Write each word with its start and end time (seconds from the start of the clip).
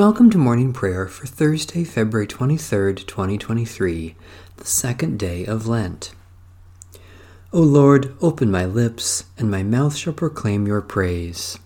Welcome 0.00 0.30
to 0.30 0.38
morning 0.38 0.72
prayer 0.72 1.06
for 1.06 1.26
Thursday, 1.26 1.84
February 1.84 2.26
23rd, 2.26 3.06
2023, 3.06 4.16
the 4.56 4.64
second 4.64 5.18
day 5.18 5.44
of 5.44 5.66
Lent. 5.66 6.12
O 7.52 7.60
Lord, 7.60 8.16
open 8.22 8.50
my 8.50 8.64
lips, 8.64 9.24
and 9.36 9.50
my 9.50 9.62
mouth 9.62 9.94
shall 9.94 10.14
proclaim 10.14 10.66
your 10.66 10.80
praise. 10.80 11.58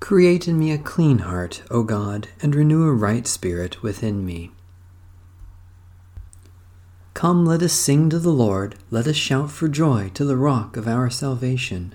Create 0.00 0.48
in 0.48 0.58
me 0.58 0.72
a 0.72 0.78
clean 0.78 1.18
heart, 1.18 1.62
O 1.70 1.84
God, 1.84 2.26
and 2.42 2.56
renew 2.56 2.82
a 2.82 2.92
right 2.92 3.28
spirit 3.28 3.84
within 3.84 4.26
me. 4.26 4.50
Come, 7.14 7.46
let 7.46 7.62
us 7.62 7.72
sing 7.72 8.10
to 8.10 8.18
the 8.18 8.30
Lord, 8.30 8.74
let 8.90 9.06
us 9.06 9.14
shout 9.14 9.52
for 9.52 9.68
joy 9.68 10.10
to 10.14 10.24
the 10.24 10.36
rock 10.36 10.76
of 10.76 10.88
our 10.88 11.08
salvation. 11.08 11.94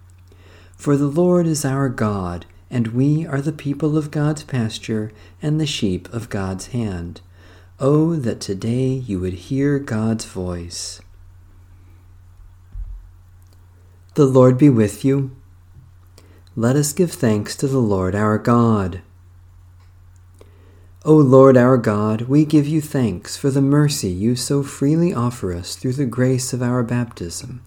For 0.81 0.97
the 0.97 1.05
Lord 1.05 1.45
is 1.45 1.63
our 1.63 1.89
God, 1.89 2.47
and 2.71 2.87
we 2.87 3.23
are 3.23 3.39
the 3.39 3.51
people 3.51 3.99
of 3.99 4.09
God's 4.09 4.41
pasture 4.41 5.11
and 5.39 5.61
the 5.61 5.67
sheep 5.67 6.11
of 6.11 6.27
God's 6.27 6.69
hand. 6.69 7.21
Oh, 7.79 8.15
that 8.15 8.41
today 8.41 8.87
you 8.87 9.19
would 9.19 9.33
hear 9.33 9.77
God's 9.77 10.25
voice. 10.25 10.99
The 14.15 14.25
Lord 14.25 14.57
be 14.57 14.69
with 14.69 15.05
you. 15.05 15.35
Let 16.55 16.75
us 16.75 16.93
give 16.93 17.11
thanks 17.11 17.55
to 17.57 17.67
the 17.67 17.77
Lord 17.77 18.15
our 18.15 18.39
God. 18.39 19.03
O 21.05 21.13
Lord 21.13 21.57
our 21.57 21.77
God, 21.77 22.21
we 22.21 22.43
give 22.43 22.65
you 22.65 22.81
thanks 22.81 23.37
for 23.37 23.51
the 23.51 23.61
mercy 23.61 24.09
you 24.09 24.35
so 24.35 24.63
freely 24.63 25.13
offer 25.13 25.53
us 25.53 25.75
through 25.75 25.93
the 25.93 26.07
grace 26.07 26.53
of 26.53 26.63
our 26.63 26.81
baptism, 26.81 27.61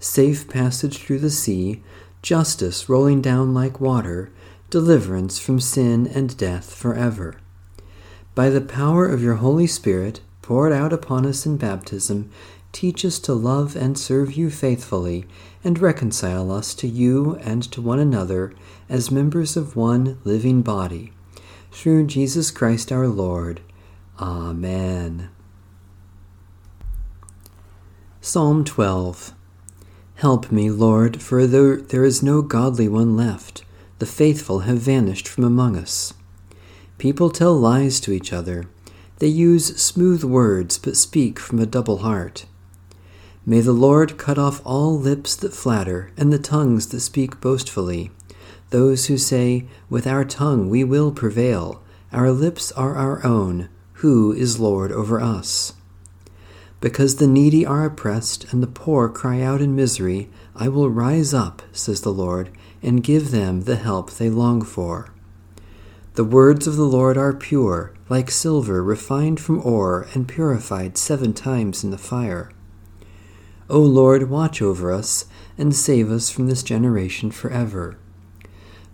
safe 0.00 0.48
passage 0.48 0.96
through 0.96 1.18
the 1.18 1.28
sea, 1.28 1.82
justice 2.24 2.88
rolling 2.88 3.20
down 3.20 3.52
like 3.52 3.82
water, 3.82 4.32
deliverance 4.70 5.38
from 5.38 5.60
sin 5.60 6.06
and 6.06 6.34
death 6.38 6.74
forever. 6.74 7.36
By 8.34 8.48
the 8.48 8.62
power 8.62 9.06
of 9.06 9.22
your 9.22 9.34
Holy 9.34 9.66
Spirit, 9.66 10.22
poured 10.40 10.72
out 10.72 10.90
upon 10.90 11.26
us 11.26 11.44
in 11.44 11.58
baptism, 11.58 12.30
teach 12.72 13.04
us 13.04 13.18
to 13.18 13.34
love 13.34 13.76
and 13.76 13.98
serve 13.98 14.32
you 14.32 14.48
faithfully, 14.48 15.26
and 15.62 15.78
reconcile 15.78 16.50
us 16.50 16.74
to 16.76 16.88
you 16.88 17.36
and 17.42 17.62
to 17.64 17.82
one 17.82 17.98
another 17.98 18.54
as 18.88 19.10
members 19.10 19.54
of 19.54 19.76
one 19.76 20.18
living 20.24 20.62
body. 20.62 21.12
Through 21.72 22.06
Jesus 22.06 22.50
Christ 22.50 22.90
our 22.90 23.06
Lord. 23.06 23.60
Amen. 24.18 25.28
Psalm 28.22 28.64
12 28.64 29.34
Help 30.16 30.52
me, 30.52 30.70
Lord, 30.70 31.20
for 31.20 31.46
there, 31.46 31.76
there 31.76 32.04
is 32.04 32.22
no 32.22 32.40
godly 32.40 32.88
one 32.88 33.16
left. 33.16 33.64
The 33.98 34.06
faithful 34.06 34.60
have 34.60 34.78
vanished 34.78 35.26
from 35.26 35.44
among 35.44 35.76
us. 35.76 36.14
People 36.98 37.30
tell 37.30 37.54
lies 37.54 38.00
to 38.00 38.12
each 38.12 38.32
other. 38.32 38.64
They 39.18 39.26
use 39.26 39.76
smooth 39.80 40.22
words, 40.22 40.78
but 40.78 40.96
speak 40.96 41.38
from 41.38 41.58
a 41.58 41.66
double 41.66 41.98
heart. 41.98 42.46
May 43.46 43.60
the 43.60 43.72
Lord 43.72 44.16
cut 44.16 44.38
off 44.38 44.62
all 44.64 44.98
lips 44.98 45.36
that 45.36 45.52
flatter, 45.52 46.10
and 46.16 46.32
the 46.32 46.38
tongues 46.38 46.88
that 46.88 47.00
speak 47.00 47.40
boastfully. 47.40 48.10
Those 48.70 49.06
who 49.06 49.18
say, 49.18 49.66
With 49.90 50.06
our 50.06 50.24
tongue 50.24 50.70
we 50.70 50.82
will 50.82 51.12
prevail, 51.12 51.82
our 52.12 52.30
lips 52.30 52.72
are 52.72 52.94
our 52.94 53.24
own, 53.24 53.68
who 53.94 54.32
is 54.32 54.60
Lord 54.60 54.92
over 54.92 55.20
us? 55.20 55.74
Because 56.84 57.16
the 57.16 57.26
needy 57.26 57.64
are 57.64 57.86
oppressed 57.86 58.52
and 58.52 58.62
the 58.62 58.66
poor 58.66 59.08
cry 59.08 59.40
out 59.40 59.62
in 59.62 59.74
misery, 59.74 60.28
I 60.54 60.68
will 60.68 60.90
rise 60.90 61.32
up, 61.32 61.62
says 61.72 62.02
the 62.02 62.12
Lord, 62.12 62.50
and 62.82 63.02
give 63.02 63.30
them 63.30 63.62
the 63.62 63.76
help 63.76 64.10
they 64.10 64.28
long 64.28 64.60
for. 64.60 65.08
The 66.12 66.24
words 66.24 66.66
of 66.66 66.76
the 66.76 66.84
Lord 66.84 67.16
are 67.16 67.32
pure, 67.32 67.94
like 68.10 68.30
silver 68.30 68.84
refined 68.84 69.40
from 69.40 69.64
ore 69.64 70.08
and 70.12 70.28
purified 70.28 70.98
seven 70.98 71.32
times 71.32 71.84
in 71.84 71.90
the 71.90 71.96
fire. 71.96 72.52
O 73.70 73.80
Lord, 73.80 74.28
watch 74.28 74.60
over 74.60 74.92
us 74.92 75.24
and 75.56 75.74
save 75.74 76.10
us 76.10 76.28
from 76.28 76.48
this 76.48 76.62
generation 76.62 77.30
forever. 77.30 77.96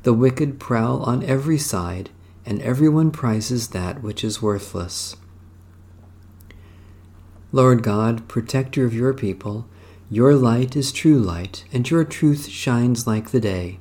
The 0.04 0.14
wicked 0.14 0.60
prowl 0.60 1.02
on 1.02 1.24
every 1.24 1.58
side, 1.58 2.10
and 2.46 2.62
everyone 2.62 3.10
prizes 3.10 3.70
that 3.70 4.00
which 4.00 4.22
is 4.22 4.40
worthless. 4.40 5.16
Lord 7.53 7.83
God, 7.83 8.28
protector 8.28 8.84
of 8.84 8.94
your 8.94 9.12
people, 9.12 9.66
your 10.09 10.34
light 10.34 10.77
is 10.77 10.93
true 10.93 11.19
light, 11.19 11.65
and 11.72 11.88
your 11.91 12.05
truth 12.05 12.49
shines 12.49 13.09
like 13.09 13.31
the 13.31 13.41
day. 13.41 13.81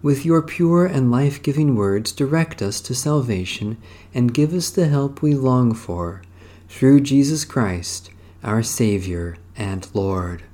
With 0.00 0.24
your 0.24 0.42
pure 0.42 0.86
and 0.86 1.10
life 1.10 1.42
giving 1.42 1.74
words, 1.74 2.12
direct 2.12 2.62
us 2.62 2.80
to 2.82 2.94
salvation 2.94 3.78
and 4.12 4.34
give 4.34 4.54
us 4.54 4.70
the 4.70 4.86
help 4.86 5.22
we 5.22 5.34
long 5.34 5.74
for, 5.74 6.22
through 6.68 7.00
Jesus 7.00 7.44
Christ, 7.44 8.10
our 8.44 8.62
Savior 8.62 9.38
and 9.56 9.88
Lord. 9.92 10.44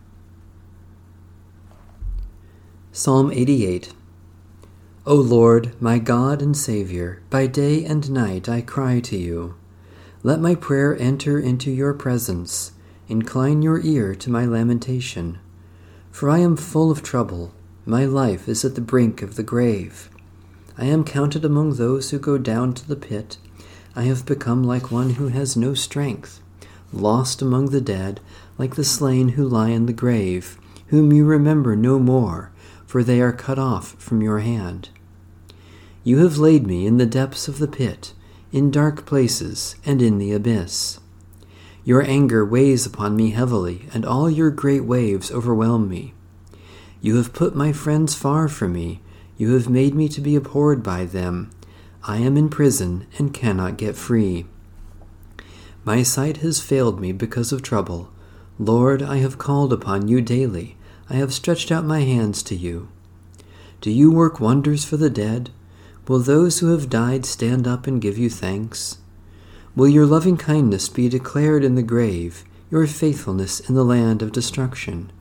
Psalm 2.92 3.30
88 3.32 3.92
O 5.06 5.14
Lord, 5.14 5.80
my 5.80 5.98
God 5.98 6.40
and 6.40 6.56
Savior, 6.56 7.20
by 7.28 7.46
day 7.46 7.84
and 7.84 8.10
night 8.10 8.48
I 8.48 8.60
cry 8.60 9.00
to 9.00 9.16
you. 9.16 9.56
Let 10.22 10.38
my 10.38 10.54
prayer 10.54 10.94
enter 10.98 11.40
into 11.40 11.70
your 11.70 11.94
presence. 11.94 12.72
Incline 13.08 13.62
your 13.62 13.80
ear 13.80 14.14
to 14.16 14.30
my 14.30 14.44
lamentation. 14.44 15.38
For 16.10 16.28
I 16.28 16.40
am 16.40 16.58
full 16.58 16.90
of 16.90 17.02
trouble. 17.02 17.54
My 17.86 18.04
life 18.04 18.46
is 18.46 18.62
at 18.62 18.74
the 18.74 18.82
brink 18.82 19.22
of 19.22 19.36
the 19.36 19.42
grave. 19.42 20.10
I 20.76 20.84
am 20.84 21.04
counted 21.04 21.42
among 21.42 21.74
those 21.74 22.10
who 22.10 22.18
go 22.18 22.36
down 22.36 22.74
to 22.74 22.86
the 22.86 22.96
pit. 22.96 23.38
I 23.96 24.02
have 24.02 24.26
become 24.26 24.62
like 24.62 24.90
one 24.90 25.14
who 25.14 25.28
has 25.28 25.56
no 25.56 25.72
strength, 25.72 26.42
lost 26.92 27.40
among 27.40 27.70
the 27.70 27.80
dead, 27.80 28.20
like 28.58 28.74
the 28.74 28.84
slain 28.84 29.30
who 29.30 29.48
lie 29.48 29.70
in 29.70 29.86
the 29.86 29.92
grave, 29.94 30.58
whom 30.88 31.14
you 31.14 31.24
remember 31.24 31.74
no 31.74 31.98
more, 31.98 32.52
for 32.86 33.02
they 33.02 33.22
are 33.22 33.32
cut 33.32 33.58
off 33.58 33.94
from 33.94 34.20
your 34.20 34.40
hand. 34.40 34.90
You 36.04 36.18
have 36.18 36.36
laid 36.36 36.66
me 36.66 36.86
in 36.86 36.98
the 36.98 37.06
depths 37.06 37.48
of 37.48 37.58
the 37.58 37.68
pit 37.68 38.12
in 38.52 38.70
dark 38.70 39.06
places, 39.06 39.76
and 39.84 40.02
in 40.02 40.18
the 40.18 40.32
abyss. 40.32 40.98
Your 41.84 42.02
anger 42.02 42.44
weighs 42.44 42.84
upon 42.84 43.16
me 43.16 43.30
heavily, 43.30 43.88
and 43.94 44.04
all 44.04 44.28
your 44.28 44.50
great 44.50 44.84
waves 44.84 45.30
overwhelm 45.30 45.88
me. 45.88 46.14
You 47.00 47.16
have 47.16 47.32
put 47.32 47.54
my 47.54 47.72
friends 47.72 48.14
far 48.14 48.48
from 48.48 48.72
me. 48.74 49.00
You 49.38 49.54
have 49.54 49.68
made 49.68 49.94
me 49.94 50.08
to 50.10 50.20
be 50.20 50.36
abhorred 50.36 50.82
by 50.82 51.06
them. 51.06 51.50
I 52.02 52.18
am 52.18 52.36
in 52.36 52.48
prison 52.48 53.06
and 53.18 53.32
cannot 53.32 53.78
get 53.78 53.96
free. 53.96 54.46
My 55.84 56.02
sight 56.02 56.38
has 56.38 56.60
failed 56.60 57.00
me 57.00 57.12
because 57.12 57.52
of 57.52 57.62
trouble. 57.62 58.10
Lord, 58.58 59.02
I 59.02 59.16
have 59.16 59.38
called 59.38 59.72
upon 59.72 60.08
you 60.08 60.20
daily. 60.20 60.76
I 61.08 61.14
have 61.14 61.32
stretched 61.32 61.72
out 61.72 61.84
my 61.84 62.00
hands 62.00 62.42
to 62.44 62.54
you. 62.54 62.88
Do 63.80 63.90
you 63.90 64.12
work 64.12 64.38
wonders 64.38 64.84
for 64.84 64.98
the 64.98 65.08
dead? 65.08 65.50
Will 66.08 66.18
those 66.18 66.58
who 66.58 66.68
have 66.68 66.90
died 66.90 67.24
stand 67.24 67.68
up 67.68 67.86
and 67.86 68.00
give 68.00 68.18
you 68.18 68.30
thanks? 68.30 68.98
Will 69.76 69.88
your 69.88 70.06
loving 70.06 70.36
kindness 70.36 70.88
be 70.88 71.08
declared 71.08 71.62
in 71.62 71.76
the 71.76 71.82
grave, 71.82 72.44
your 72.70 72.86
faithfulness 72.86 73.60
in 73.60 73.74
the 73.74 73.84
land 73.84 74.22
of 74.22 74.32
destruction? 74.32 75.12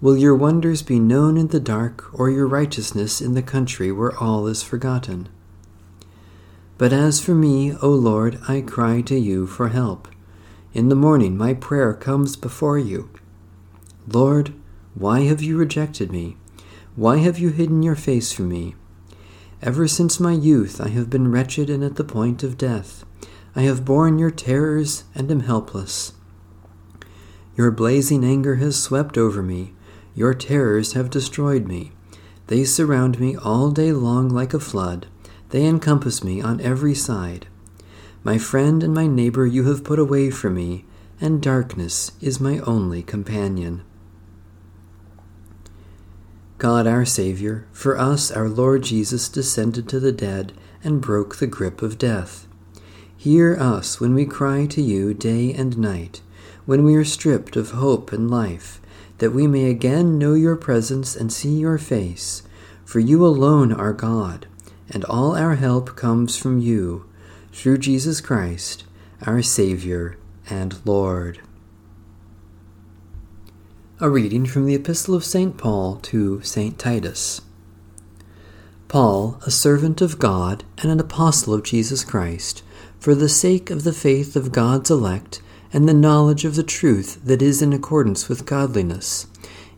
Will 0.00 0.16
your 0.16 0.34
wonders 0.34 0.82
be 0.82 0.98
known 0.98 1.36
in 1.36 1.48
the 1.48 1.60
dark, 1.60 2.08
or 2.18 2.30
your 2.30 2.48
righteousness 2.48 3.20
in 3.20 3.34
the 3.34 3.42
country 3.42 3.92
where 3.92 4.16
all 4.16 4.46
is 4.46 4.62
forgotten? 4.62 5.28
But 6.78 6.92
as 6.92 7.20
for 7.20 7.34
me, 7.34 7.74
O 7.82 7.90
Lord, 7.90 8.40
I 8.48 8.62
cry 8.62 9.02
to 9.02 9.18
you 9.18 9.46
for 9.46 9.68
help. 9.68 10.08
In 10.72 10.88
the 10.88 10.94
morning 10.94 11.36
my 11.36 11.52
prayer 11.52 11.92
comes 11.92 12.36
before 12.36 12.78
you. 12.78 13.10
Lord, 14.08 14.54
why 14.94 15.20
have 15.20 15.42
you 15.42 15.58
rejected 15.58 16.10
me? 16.10 16.38
Why 16.96 17.18
have 17.18 17.38
you 17.38 17.50
hidden 17.50 17.82
your 17.82 17.96
face 17.96 18.32
from 18.32 18.48
me? 18.48 18.74
Ever 19.62 19.86
since 19.86 20.18
my 20.18 20.32
youth 20.32 20.80
I 20.80 20.88
have 20.88 21.10
been 21.10 21.30
wretched 21.30 21.68
and 21.68 21.84
at 21.84 21.96
the 21.96 22.04
point 22.04 22.42
of 22.42 22.56
death. 22.56 23.04
I 23.54 23.62
have 23.62 23.84
borne 23.84 24.18
your 24.18 24.30
terrors 24.30 25.04
and 25.14 25.30
am 25.30 25.40
helpless. 25.40 26.14
Your 27.56 27.70
blazing 27.70 28.24
anger 28.24 28.56
has 28.56 28.82
swept 28.82 29.18
over 29.18 29.42
me. 29.42 29.74
Your 30.14 30.32
terrors 30.32 30.94
have 30.94 31.10
destroyed 31.10 31.66
me. 31.66 31.92
They 32.46 32.64
surround 32.64 33.20
me 33.20 33.36
all 33.36 33.70
day 33.70 33.92
long 33.92 34.30
like 34.30 34.54
a 34.54 34.60
flood. 34.60 35.06
They 35.50 35.66
encompass 35.66 36.24
me 36.24 36.40
on 36.40 36.60
every 36.62 36.94
side. 36.94 37.46
My 38.24 38.38
friend 38.38 38.82
and 38.82 38.94
my 38.94 39.06
neighbor 39.06 39.44
you 39.46 39.64
have 39.64 39.84
put 39.84 39.98
away 39.98 40.30
from 40.30 40.54
me, 40.54 40.86
and 41.20 41.42
darkness 41.42 42.12
is 42.20 42.40
my 42.40 42.60
only 42.60 43.02
companion. 43.02 43.82
God 46.60 46.86
our 46.86 47.06
Saviour, 47.06 47.64
for 47.72 47.96
us 47.96 48.30
our 48.30 48.46
Lord 48.46 48.82
Jesus 48.82 49.30
descended 49.30 49.88
to 49.88 49.98
the 49.98 50.12
dead 50.12 50.52
and 50.84 51.00
broke 51.00 51.36
the 51.36 51.46
grip 51.46 51.80
of 51.80 51.96
death. 51.96 52.46
Hear 53.16 53.56
us 53.56 53.98
when 53.98 54.14
we 54.14 54.26
cry 54.26 54.66
to 54.66 54.82
you 54.82 55.14
day 55.14 55.54
and 55.54 55.78
night, 55.78 56.20
when 56.66 56.84
we 56.84 56.96
are 56.96 57.04
stripped 57.04 57.56
of 57.56 57.70
hope 57.70 58.12
and 58.12 58.30
life, 58.30 58.78
that 59.18 59.30
we 59.30 59.46
may 59.46 59.70
again 59.70 60.18
know 60.18 60.34
your 60.34 60.54
presence 60.54 61.16
and 61.16 61.32
see 61.32 61.56
your 61.56 61.78
face. 61.78 62.42
For 62.84 63.00
you 63.00 63.24
alone 63.24 63.72
are 63.72 63.94
God, 63.94 64.46
and 64.90 65.02
all 65.06 65.34
our 65.34 65.54
help 65.54 65.96
comes 65.96 66.36
from 66.36 66.58
you, 66.58 67.08
through 67.54 67.78
Jesus 67.78 68.20
Christ, 68.20 68.84
our 69.26 69.40
Saviour 69.40 70.18
and 70.50 70.78
Lord. 70.84 71.40
A 74.02 74.08
reading 74.08 74.46
from 74.46 74.64
the 74.64 74.74
Epistle 74.74 75.14
of 75.14 75.26
St. 75.26 75.58
Paul 75.58 75.96
to 76.04 76.40
St. 76.40 76.78
Titus. 76.78 77.42
Paul, 78.88 79.38
a 79.44 79.50
servant 79.50 80.00
of 80.00 80.18
God 80.18 80.64
and 80.78 80.90
an 80.90 80.98
apostle 80.98 81.52
of 81.52 81.64
Jesus 81.64 82.02
Christ, 82.02 82.62
for 82.98 83.14
the 83.14 83.28
sake 83.28 83.68
of 83.68 83.84
the 83.84 83.92
faith 83.92 84.36
of 84.36 84.52
God's 84.52 84.90
elect 84.90 85.42
and 85.70 85.86
the 85.86 85.92
knowledge 85.92 86.46
of 86.46 86.54
the 86.54 86.62
truth 86.62 87.20
that 87.22 87.42
is 87.42 87.60
in 87.60 87.74
accordance 87.74 88.26
with 88.26 88.46
godliness, 88.46 89.26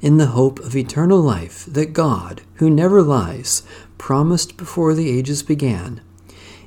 in 0.00 0.18
the 0.18 0.26
hope 0.26 0.60
of 0.60 0.76
eternal 0.76 1.20
life 1.20 1.66
that 1.66 1.92
God, 1.92 2.42
who 2.58 2.70
never 2.70 3.02
lies, 3.02 3.64
promised 3.98 4.56
before 4.56 4.94
the 4.94 5.10
ages 5.10 5.42
began. 5.42 6.00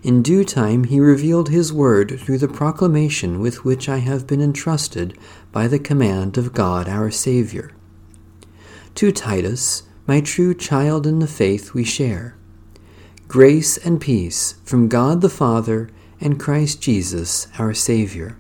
In 0.06 0.22
due 0.22 0.44
time 0.44 0.84
he 0.84 1.00
revealed 1.00 1.50
his 1.50 1.74
word 1.74 2.20
through 2.20 2.38
the 2.38 2.48
proclamation 2.48 3.40
with 3.40 3.66
which 3.66 3.90
I 3.90 3.98
have 3.98 4.28
been 4.28 4.40
entrusted 4.40 5.18
by 5.56 5.68
the 5.70 5.80
command 5.80 6.38
of 6.38 6.52
God 6.52 6.90
our 6.90 7.10
Saviour. 7.10 7.72
To 8.96 9.10
Titus, 9.10 9.84
my 10.06 10.20
true 10.20 10.54
child 10.54 11.08
in 11.08 11.20
the 11.20 11.28
faith 11.28 11.74
we 11.74 11.86
share. 11.86 12.36
Grace 13.30 13.78
and 13.78 14.02
peace 14.02 14.56
from 14.66 14.90
God 14.90 15.22
the 15.22 15.30
Father 15.30 15.90
and 16.20 16.38
Christ 16.38 16.82
Jesus 16.82 17.48
our 17.58 17.74
Saviour. 17.74 18.38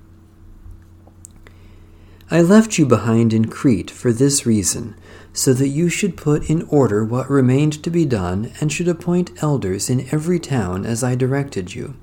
I 2.29 2.41
left 2.41 2.77
you 2.77 2.85
behind 2.85 3.31
in 3.31 3.45
Crete 3.45 3.89
for 3.89 4.11
this 4.11 4.45
reason, 4.45 4.97
so 5.31 5.53
that 5.53 5.69
you 5.69 5.87
should 5.87 6.17
put 6.17 6.49
in 6.49 6.63
order 6.63 7.05
what 7.05 7.29
remained 7.29 7.81
to 7.83 7.89
be 7.89 8.05
done 8.05 8.51
and 8.59 8.73
should 8.73 8.89
appoint 8.89 9.41
elders 9.41 9.89
in 9.89 10.05
every 10.11 10.37
town 10.37 10.85
as 10.85 11.01
I 11.01 11.15
directed 11.15 11.75
you. 11.75 11.95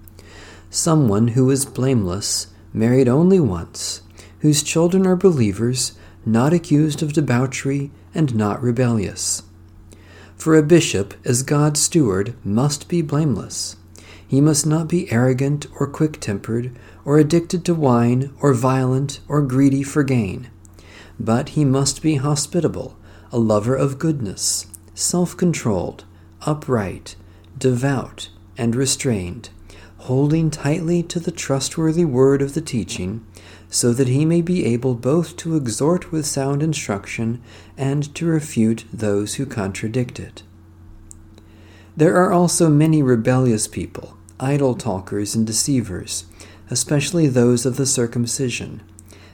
Someone 0.70 1.28
who 1.28 1.50
is 1.50 1.66
blameless, 1.66 2.46
married 2.72 3.08
only 3.08 3.40
once, 3.40 4.00
whose 4.42 4.64
children 4.64 5.06
are 5.06 5.14
believers, 5.14 5.92
not 6.26 6.52
accused 6.52 7.00
of 7.00 7.12
debauchery, 7.12 7.92
and 8.12 8.34
not 8.34 8.60
rebellious. 8.60 9.44
For 10.36 10.56
a 10.56 10.64
bishop, 10.64 11.14
as 11.24 11.44
God's 11.44 11.80
steward, 11.80 12.34
must 12.44 12.88
be 12.88 13.02
blameless. 13.02 13.76
He 14.26 14.40
must 14.40 14.66
not 14.66 14.88
be 14.88 15.10
arrogant 15.12 15.68
or 15.78 15.86
quick 15.86 16.18
tempered, 16.18 16.76
or 17.04 17.18
addicted 17.18 17.64
to 17.66 17.74
wine, 17.74 18.34
or 18.40 18.52
violent, 18.52 19.20
or 19.28 19.42
greedy 19.42 19.84
for 19.84 20.02
gain. 20.02 20.50
But 21.20 21.50
he 21.50 21.64
must 21.64 22.02
be 22.02 22.16
hospitable, 22.16 22.96
a 23.30 23.38
lover 23.38 23.76
of 23.76 24.00
goodness, 24.00 24.66
self 24.92 25.36
controlled, 25.36 26.04
upright, 26.40 27.14
devout, 27.56 28.28
and 28.58 28.74
restrained, 28.74 29.50
holding 29.98 30.50
tightly 30.50 31.00
to 31.04 31.20
the 31.20 31.30
trustworthy 31.30 32.04
word 32.04 32.42
of 32.42 32.54
the 32.54 32.60
teaching 32.60 33.24
so 33.72 33.94
that 33.94 34.06
he 34.06 34.26
may 34.26 34.42
be 34.42 34.66
able 34.66 34.94
both 34.94 35.34
to 35.34 35.56
exhort 35.56 36.12
with 36.12 36.26
sound 36.26 36.62
instruction 36.62 37.42
and 37.78 38.14
to 38.14 38.26
refute 38.26 38.84
those 38.92 39.36
who 39.36 39.46
contradict 39.46 40.20
it. 40.20 40.42
There 41.96 42.14
are 42.16 42.30
also 42.30 42.68
many 42.68 43.02
rebellious 43.02 43.66
people, 43.66 44.18
idle 44.38 44.74
talkers 44.74 45.34
and 45.34 45.46
deceivers, 45.46 46.26
especially 46.68 47.28
those 47.28 47.64
of 47.64 47.76
the 47.76 47.86
circumcision. 47.86 48.82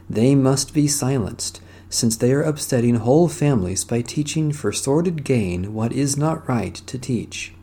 They 0.09 0.37
must 0.37 0.73
be 0.73 0.87
silenced, 0.87 1.61
since 1.91 2.17
they 2.17 2.33
are 2.33 2.43
upsetting 2.43 2.95
whole 2.95 3.27
families 3.27 3.83
by 3.83 4.03
teaching 4.03 4.53
for 4.53 4.73
sordid 4.73 5.25
gain 5.25 5.75
what 5.75 5.93
is 5.93 6.17
not 6.17 6.49
right 6.49 6.75
to 6.77 6.97
teach. 6.97 7.55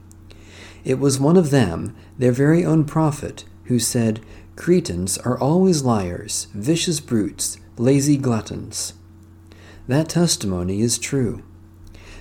It 0.83 0.99
was 0.99 1.21
one 1.21 1.37
of 1.37 1.51
them, 1.51 1.95
their 2.19 2.33
very 2.33 2.65
own 2.65 2.83
prophet, 2.83 3.45
who 3.65 3.79
said, 3.79 4.19
Cretans 4.55 5.17
are 5.19 5.37
always 5.37 5.83
liars, 5.83 6.47
vicious 6.53 6.99
brutes, 6.99 7.57
lazy 7.77 8.17
gluttons. 8.17 8.93
That 9.87 10.09
testimony 10.09 10.81
is 10.81 10.97
true. 10.97 11.43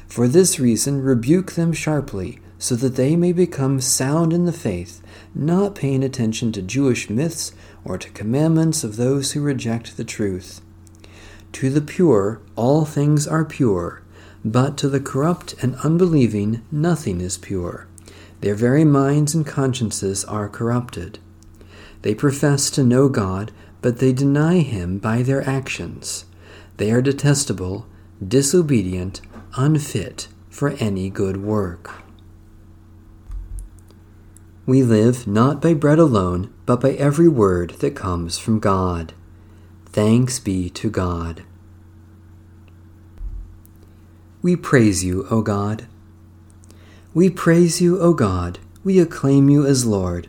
For 0.07 0.27
this 0.29 0.59
reason, 0.59 1.03
rebuke 1.03 1.53
them 1.53 1.73
sharply, 1.73 2.41
so 2.59 2.75
that 2.77 2.97
they 2.97 3.15
may 3.15 3.33
become 3.33 3.81
sound 3.81 4.33
in 4.33 4.47
the 4.47 4.53
faith, 4.53 5.01
not 5.35 5.75
paying 5.75 6.03
attention 6.03 6.51
to 6.53 6.63
Jewish 6.63 7.09
myths 7.09 7.53
or 7.85 7.99
to 7.99 8.11
commandments 8.11 8.85
of 8.85 8.97
those 8.97 9.33
who 9.33 9.41
reject 9.41 9.97
the 9.97 10.05
truth. 10.05 10.61
To 11.53 11.71
the 11.71 11.81
pure, 11.81 12.41
all 12.57 12.85
things 12.85 13.29
are 13.29 13.45
pure, 13.45 14.03
but 14.45 14.77
to 14.79 14.89
the 14.89 15.01
corrupt 15.01 15.55
and 15.63 15.77
unbelieving, 15.77 16.63
nothing 16.71 17.21
is 17.21 17.39
pure. 17.39 17.87
Their 18.41 18.55
very 18.55 18.85
minds 18.85 19.35
and 19.35 19.47
consciences 19.47 20.25
are 20.25 20.49
corrupted. 20.49 21.19
They 22.05 22.15
profess 22.15 22.69
to 22.73 22.85
know 22.85 23.09
God, 23.09 23.51
but 23.81 23.99
they 23.99 24.13
deny 24.13 24.59
Him 24.59 24.99
by 24.99 25.23
their 25.23 25.43
actions. 25.49 26.27
They 26.77 26.91
are 26.91 27.01
detestable, 27.01 27.87
disobedient, 28.23 29.23
unfit 29.57 30.29
for 30.51 30.73
any 30.73 31.09
good 31.09 31.43
work. 31.43 32.03
We 34.67 34.83
live 34.83 35.27
not 35.27 35.63
by 35.63 35.73
bread 35.73 35.99
alone, 35.99 36.53
but 36.67 36.83
by 36.83 36.91
every 36.91 37.27
word 37.27 37.71
that 37.81 37.97
comes 37.97 38.37
from 38.37 38.59
God. 38.61 39.15
Thanks 39.87 40.39
be 40.39 40.69
to 40.69 40.91
God. 40.91 41.43
We 44.43 44.57
praise 44.57 45.03
you, 45.03 45.27
O 45.31 45.41
God. 45.41 45.87
We 47.15 47.31
praise 47.31 47.81
you, 47.81 47.99
O 47.99 48.13
God. 48.13 48.59
We 48.85 48.99
acclaim 48.99 49.49
you 49.49 49.65
as 49.65 49.87
Lord. 49.87 50.29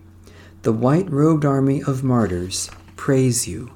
the 0.63 0.71
white 0.71 1.11
robed 1.11 1.43
army 1.43 1.81
of 1.81 2.03
martyrs 2.03 2.69
praise 2.95 3.47
you. 3.47 3.71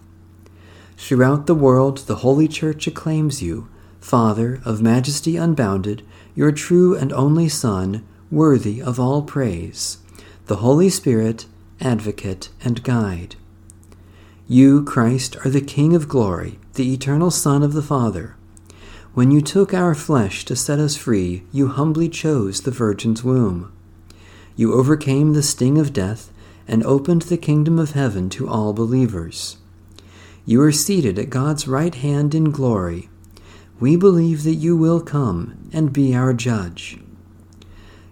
Throughout 0.97 1.47
the 1.47 1.55
world, 1.55 1.99
the 1.99 2.17
Holy 2.17 2.47
Church 2.47 2.85
acclaims 2.85 3.41
you, 3.41 3.67
Father 3.99 4.61
of 4.63 4.83
majesty 4.83 5.35
unbounded, 5.35 6.05
your 6.35 6.51
true 6.51 6.95
and 6.95 7.11
only 7.13 7.49
Son, 7.49 8.05
worthy 8.29 8.81
of 8.81 8.99
all 8.99 9.23
praise, 9.23 9.97
the 10.45 10.57
Holy 10.57 10.89
Spirit, 10.89 11.47
advocate 11.81 12.49
and 12.63 12.83
guide. 12.83 13.35
You, 14.47 14.83
Christ, 14.83 15.37
are 15.43 15.49
the 15.49 15.61
King 15.61 15.95
of 15.95 16.07
glory, 16.07 16.59
the 16.75 16.93
eternal 16.93 17.31
Son 17.31 17.63
of 17.63 17.73
the 17.73 17.81
Father. 17.81 18.35
When 19.15 19.31
you 19.31 19.41
took 19.41 19.73
our 19.73 19.95
flesh 19.95 20.45
to 20.45 20.55
set 20.55 20.77
us 20.77 20.95
free, 20.95 21.43
you 21.51 21.69
humbly 21.69 22.09
chose 22.09 22.61
the 22.61 22.69
Virgin's 22.69 23.23
womb. 23.23 23.71
You 24.55 24.73
overcame 24.73 25.33
the 25.33 25.41
sting 25.41 25.79
of 25.79 25.91
death 25.91 26.31
and 26.67 26.83
opened 26.83 27.23
the 27.23 27.37
kingdom 27.37 27.77
of 27.79 27.91
heaven 27.91 28.29
to 28.29 28.47
all 28.47 28.73
believers. 28.73 29.57
You 30.45 30.61
are 30.61 30.71
seated 30.71 31.17
at 31.17 31.29
God's 31.29 31.67
right 31.67 31.93
hand 31.93 32.35
in 32.35 32.51
glory. 32.51 33.09
We 33.79 33.95
believe 33.95 34.43
that 34.43 34.55
you 34.55 34.77
will 34.77 35.01
come 35.01 35.69
and 35.73 35.91
be 35.91 36.15
our 36.15 36.33
judge. 36.33 36.99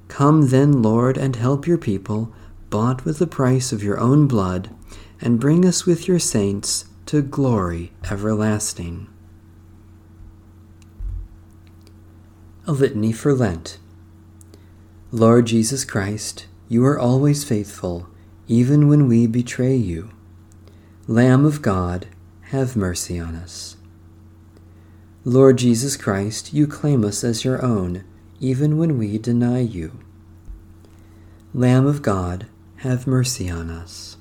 Come 0.07 0.49
then, 0.49 0.81
Lord, 0.81 1.17
and 1.17 1.35
help 1.35 1.65
your 1.65 1.77
people, 1.77 2.33
bought 2.69 3.05
with 3.05 3.19
the 3.19 3.27
price 3.27 3.71
of 3.71 3.83
your 3.83 3.99
own 3.99 4.27
blood, 4.27 4.69
and 5.21 5.39
bring 5.39 5.65
us 5.65 5.85
with 5.85 6.07
your 6.07 6.19
saints 6.19 6.85
to 7.05 7.21
glory 7.21 7.91
everlasting. 8.09 9.07
A 12.67 12.71
Litany 12.71 13.11
for 13.11 13.33
Lent. 13.33 13.77
Lord 15.11 15.45
Jesus 15.47 15.85
Christ, 15.85 16.47
you 16.67 16.83
are 16.85 16.97
always 16.97 17.43
faithful 17.43 18.07
even 18.47 18.87
when 18.87 19.07
we 19.07 19.27
betray 19.27 19.75
you. 19.75 20.09
Lamb 21.07 21.45
of 21.45 21.61
God, 21.61 22.07
have 22.51 22.75
mercy 22.75 23.19
on 23.19 23.35
us. 23.35 23.77
Lord 25.25 25.57
Jesus 25.57 25.95
Christ, 25.95 26.53
you 26.53 26.67
claim 26.67 27.05
us 27.05 27.23
as 27.23 27.45
your 27.45 27.63
own, 27.63 28.03
even 28.39 28.77
when 28.77 28.97
we 28.97 29.17
deny 29.17 29.59
you. 29.59 29.97
Lamb 31.53 31.85
of 31.85 32.01
God, 32.01 32.47
have 32.77 33.07
mercy 33.07 33.49
on 33.49 33.69
us. 33.69 34.17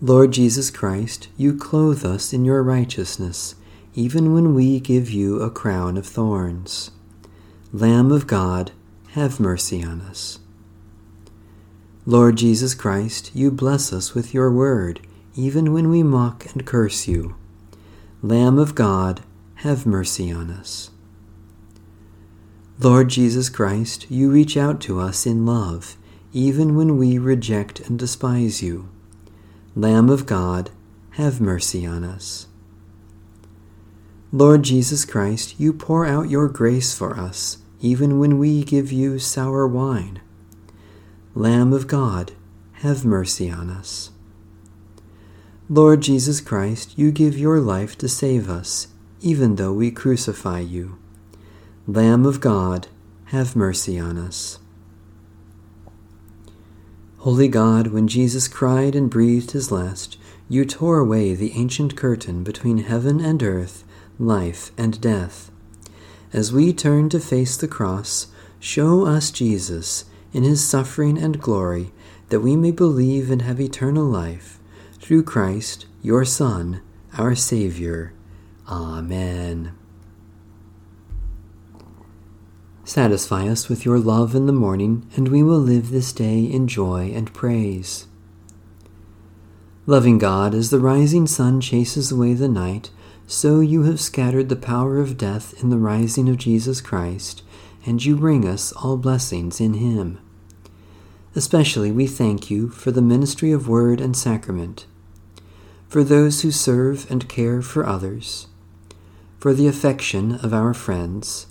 Lord 0.00 0.32
Jesus 0.32 0.68
Christ, 0.70 1.28
you 1.36 1.56
clothe 1.56 2.04
us 2.04 2.32
in 2.32 2.44
your 2.44 2.62
righteousness, 2.64 3.54
even 3.94 4.34
when 4.34 4.52
we 4.52 4.80
give 4.80 5.10
you 5.10 5.40
a 5.40 5.50
crown 5.50 5.96
of 5.96 6.06
thorns. 6.06 6.90
Lamb 7.72 8.10
of 8.10 8.26
God, 8.26 8.72
have 9.10 9.38
mercy 9.38 9.84
on 9.84 10.00
us. 10.00 10.40
Lord 12.04 12.34
Jesus 12.34 12.74
Christ, 12.74 13.30
you 13.32 13.52
bless 13.52 13.92
us 13.92 14.12
with 14.12 14.34
your 14.34 14.50
word, 14.50 15.06
even 15.36 15.72
when 15.72 15.88
we 15.88 16.02
mock 16.02 16.52
and 16.52 16.66
curse 16.66 17.06
you. 17.06 17.36
Lamb 18.20 18.58
of 18.58 18.74
God, 18.74 19.20
have 19.56 19.86
mercy 19.86 20.32
on 20.32 20.50
us. 20.50 20.90
Lord 22.80 23.08
Jesus 23.08 23.48
Christ, 23.48 24.10
you 24.10 24.32
reach 24.32 24.56
out 24.56 24.80
to 24.80 24.98
us 24.98 25.26
in 25.26 25.46
love, 25.46 25.96
even 26.32 26.74
when 26.74 26.98
we 26.98 27.18
reject 27.18 27.78
and 27.78 27.96
despise 27.96 28.60
you. 28.60 28.88
Lamb 29.76 30.10
of 30.10 30.26
God, 30.26 30.70
have 31.10 31.40
mercy 31.40 31.86
on 31.86 32.02
us. 32.02 32.48
Lord 34.32 34.64
Jesus 34.64 35.04
Christ, 35.04 35.60
you 35.60 35.72
pour 35.72 36.04
out 36.04 36.28
your 36.28 36.48
grace 36.48 36.92
for 36.92 37.16
us, 37.16 37.58
even 37.80 38.18
when 38.18 38.40
we 38.40 38.64
give 38.64 38.90
you 38.90 39.20
sour 39.20 39.68
wine. 39.68 40.20
Lamb 41.34 41.72
of 41.72 41.86
God, 41.86 42.32
have 42.72 43.06
mercy 43.06 43.50
on 43.50 43.70
us. 43.70 44.10
Lord 45.66 46.02
Jesus 46.02 46.42
Christ, 46.42 46.98
you 46.98 47.10
give 47.10 47.38
your 47.38 47.58
life 47.58 47.96
to 47.98 48.08
save 48.08 48.50
us, 48.50 48.88
even 49.22 49.56
though 49.56 49.72
we 49.72 49.90
crucify 49.90 50.60
you. 50.60 50.98
Lamb 51.86 52.26
of 52.26 52.40
God, 52.40 52.88
have 53.26 53.56
mercy 53.56 53.98
on 53.98 54.18
us. 54.18 54.58
Holy 57.20 57.48
God, 57.48 57.86
when 57.86 58.08
Jesus 58.08 58.46
cried 58.46 58.94
and 58.94 59.08
breathed 59.08 59.52
his 59.52 59.72
last, 59.72 60.18
you 60.50 60.66
tore 60.66 60.98
away 60.98 61.34
the 61.34 61.52
ancient 61.52 61.96
curtain 61.96 62.44
between 62.44 62.76
heaven 62.76 63.20
and 63.20 63.42
earth, 63.42 63.84
life 64.18 64.70
and 64.76 65.00
death. 65.00 65.50
As 66.34 66.52
we 66.52 66.74
turn 66.74 67.08
to 67.08 67.18
face 67.18 67.56
the 67.56 67.68
cross, 67.68 68.26
show 68.60 69.06
us 69.06 69.30
Jesus 69.30 70.04
in 70.32 70.42
his 70.42 70.66
suffering 70.66 71.18
and 71.18 71.40
glory, 71.40 71.92
that 72.28 72.40
we 72.40 72.56
may 72.56 72.70
believe 72.70 73.30
and 73.30 73.42
have 73.42 73.60
eternal 73.60 74.04
life. 74.04 74.58
Through 74.98 75.24
Christ, 75.24 75.86
your 76.00 76.24
Son, 76.24 76.80
our 77.18 77.34
Savior. 77.34 78.14
Amen. 78.68 79.74
Satisfy 82.84 83.48
us 83.48 83.68
with 83.68 83.84
your 83.84 83.98
love 83.98 84.34
in 84.34 84.46
the 84.46 84.52
morning, 84.52 85.06
and 85.16 85.28
we 85.28 85.42
will 85.42 85.58
live 85.58 85.90
this 85.90 86.12
day 86.12 86.40
in 86.40 86.66
joy 86.66 87.12
and 87.14 87.32
praise. 87.32 88.06
Loving 89.86 90.18
God, 90.18 90.54
as 90.54 90.70
the 90.70 90.78
rising 90.78 91.26
sun 91.26 91.60
chases 91.60 92.12
away 92.12 92.34
the 92.34 92.48
night, 92.48 92.90
so 93.26 93.60
you 93.60 93.82
have 93.84 94.00
scattered 94.00 94.48
the 94.48 94.56
power 94.56 94.98
of 94.98 95.16
death 95.16 95.54
in 95.62 95.70
the 95.70 95.78
rising 95.78 96.28
of 96.28 96.36
Jesus 96.36 96.80
Christ 96.80 97.42
and 97.84 98.04
you 98.04 98.16
bring 98.16 98.46
us 98.46 98.72
all 98.72 98.96
blessings 98.96 99.60
in 99.60 99.74
him. 99.74 100.18
Especially 101.34 101.90
we 101.90 102.06
thank 102.06 102.50
you 102.50 102.68
for 102.68 102.90
the 102.90 103.02
ministry 103.02 103.52
of 103.52 103.68
word 103.68 104.00
and 104.00 104.16
sacrament, 104.16 104.86
for 105.88 106.04
those 106.04 106.42
who 106.42 106.50
serve 106.50 107.10
and 107.10 107.28
care 107.28 107.62
for 107.62 107.86
others, 107.86 108.46
for 109.38 109.52
the 109.54 109.66
affection 109.66 110.36
of 110.36 110.52
our 110.52 110.74
friends, 110.74 111.46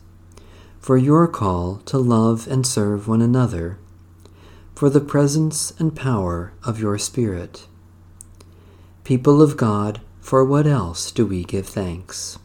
for 0.79 0.97
your 0.97 1.27
call 1.27 1.77
to 1.85 1.97
love 1.97 2.47
and 2.47 2.65
serve 2.65 3.07
one 3.07 3.21
another, 3.21 3.77
for 4.73 4.89
the 4.89 5.01
presence 5.01 5.71
and 5.79 5.95
power 5.95 6.53
of 6.63 6.79
your 6.79 6.97
Spirit. 6.97 7.67
People 9.03 9.41
of 9.41 9.57
God, 9.57 10.01
for 10.21 10.45
what 10.45 10.65
else 10.65 11.11
do 11.11 11.25
we 11.25 11.43
give 11.43 11.67
thanks? 11.67 12.39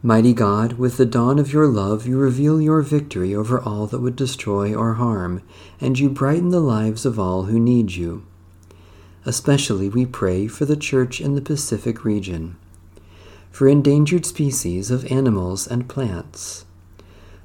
Mighty 0.00 0.32
God, 0.32 0.74
with 0.74 0.96
the 0.96 1.04
dawn 1.04 1.40
of 1.40 1.52
your 1.52 1.66
love, 1.66 2.06
you 2.06 2.18
reveal 2.18 2.62
your 2.62 2.82
victory 2.82 3.34
over 3.34 3.60
all 3.60 3.88
that 3.88 3.98
would 3.98 4.14
destroy 4.14 4.72
or 4.72 4.94
harm, 4.94 5.42
and 5.80 5.98
you 5.98 6.08
brighten 6.08 6.50
the 6.50 6.60
lives 6.60 7.04
of 7.04 7.18
all 7.18 7.44
who 7.44 7.58
need 7.58 7.90
you. 7.90 8.24
Especially 9.26 9.88
we 9.88 10.06
pray 10.06 10.46
for 10.46 10.64
the 10.64 10.76
Church 10.76 11.20
in 11.20 11.34
the 11.34 11.40
Pacific 11.40 12.04
region, 12.04 12.54
for 13.50 13.66
endangered 13.66 14.24
species 14.24 14.92
of 14.92 15.10
animals 15.10 15.66
and 15.66 15.88
plants, 15.88 16.64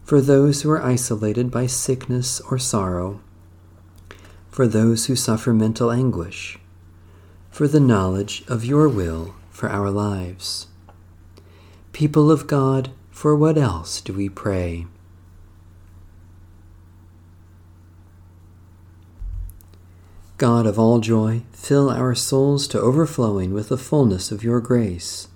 for 0.04 0.22
those 0.22 0.62
who 0.62 0.70
are 0.70 0.84
isolated 0.84 1.50
by 1.50 1.66
sickness 1.66 2.40
or 2.52 2.60
sorrow, 2.60 3.20
for 4.52 4.68
those 4.68 5.08
who 5.08 5.16
suffer 5.16 5.54
mental 5.54 5.90
anguish, 5.90 6.60
for 7.50 7.68
the 7.68 7.80
knowledge 7.80 8.44
of 8.48 8.64
your 8.64 8.88
will 8.88 9.34
for 9.50 9.70
our 9.72 9.90
lives. 9.90 10.68
People 11.94 12.32
of 12.32 12.48
God, 12.48 12.90
for 13.12 13.36
what 13.36 13.56
else 13.56 14.02
do 14.02 14.14
we 14.14 14.28
pray? 14.28 14.88
God 20.38 20.66
of 20.66 20.80
all 20.80 21.00
joy, 21.00 21.44
fill 21.52 21.92
our 21.92 22.16
souls 22.16 22.68
to 22.70 22.82
overflowing 22.82 23.54
with 23.54 23.70
the 23.70 23.78
fullness 23.78 24.32
of 24.32 24.44
your 24.44 24.60
grace. 24.60 25.28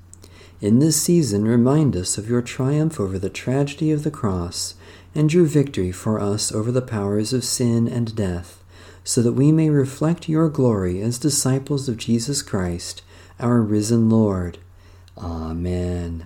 In 0.59 0.79
this 0.79 0.99
season, 0.99 1.45
remind 1.45 1.95
us 1.95 2.17
of 2.17 2.27
your 2.27 2.41
triumph 2.41 2.99
over 2.99 3.19
the 3.19 3.29
tragedy 3.29 3.91
of 3.91 4.03
the 4.03 4.09
cross 4.09 4.73
and 5.13 5.31
your 5.31 5.45
victory 5.45 5.91
for 5.91 6.19
us 6.19 6.51
over 6.51 6.71
the 6.71 6.81
powers 6.81 7.33
of 7.33 7.43
sin 7.43 7.87
and 7.87 8.15
death, 8.15 8.63
so 9.03 9.21
that 9.21 9.33
we 9.33 9.51
may 9.51 9.69
reflect 9.69 10.27
your 10.27 10.49
glory 10.49 11.01
as 11.01 11.19
disciples 11.19 11.87
of 11.87 11.97
Jesus 11.97 12.41
Christ, 12.41 13.03
our 13.39 13.61
risen 13.61 14.09
Lord. 14.09 14.57
Amen. 15.15 16.25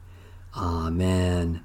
Amen. 0.55 1.63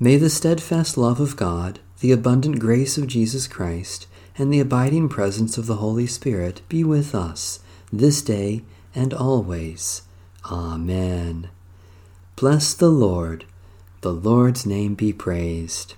May 0.00 0.16
the 0.16 0.30
steadfast 0.30 0.96
love 0.96 1.18
of 1.18 1.36
God, 1.36 1.80
the 2.00 2.12
abundant 2.12 2.60
grace 2.60 2.96
of 2.96 3.08
Jesus 3.08 3.48
Christ, 3.48 4.06
and 4.36 4.52
the 4.52 4.60
abiding 4.60 5.08
presence 5.08 5.58
of 5.58 5.66
the 5.66 5.76
Holy 5.76 6.06
Spirit 6.06 6.62
be 6.68 6.84
with 6.84 7.14
us 7.14 7.58
this 7.92 8.22
day 8.22 8.62
and 8.94 9.12
always. 9.12 10.02
Amen. 10.50 11.48
Bless 12.36 12.72
the 12.74 12.90
Lord. 12.90 13.44
The 14.02 14.12
Lord's 14.12 14.64
name 14.64 14.94
be 14.94 15.12
praised. 15.12 15.94